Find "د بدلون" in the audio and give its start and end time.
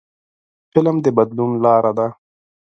1.05-1.51